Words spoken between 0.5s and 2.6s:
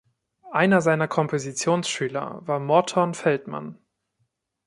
Einer seiner Kompositionsschüler war